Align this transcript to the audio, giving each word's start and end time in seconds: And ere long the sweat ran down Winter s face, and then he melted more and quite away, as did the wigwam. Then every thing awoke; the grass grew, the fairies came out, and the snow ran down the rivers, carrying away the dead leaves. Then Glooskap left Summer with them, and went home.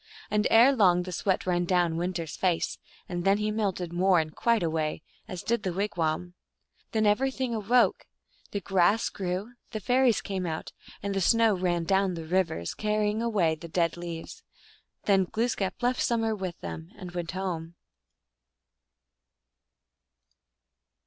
And 0.31 0.47
ere 0.49 0.75
long 0.75 1.03
the 1.03 1.11
sweat 1.11 1.45
ran 1.45 1.65
down 1.65 1.95
Winter 1.95 2.23
s 2.23 2.35
face, 2.35 2.79
and 3.07 3.23
then 3.23 3.37
he 3.37 3.51
melted 3.51 3.93
more 3.93 4.17
and 4.19 4.35
quite 4.35 4.63
away, 4.63 5.03
as 5.27 5.43
did 5.43 5.61
the 5.61 5.73
wigwam. 5.73 6.33
Then 6.91 7.05
every 7.05 7.29
thing 7.29 7.53
awoke; 7.53 8.07
the 8.49 8.61
grass 8.61 9.09
grew, 9.09 9.53
the 9.73 9.79
fairies 9.79 10.19
came 10.19 10.47
out, 10.47 10.71
and 11.03 11.13
the 11.13 11.21
snow 11.21 11.53
ran 11.53 11.83
down 11.83 12.15
the 12.15 12.25
rivers, 12.25 12.73
carrying 12.73 13.21
away 13.21 13.53
the 13.53 13.67
dead 13.67 13.95
leaves. 13.95 14.41
Then 15.03 15.25
Glooskap 15.25 15.83
left 15.83 16.01
Summer 16.01 16.33
with 16.35 16.59
them, 16.61 16.89
and 16.95 17.11
went 17.11 17.29
home. 17.33 17.75